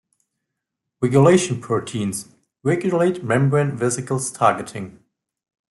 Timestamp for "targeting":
4.33-5.05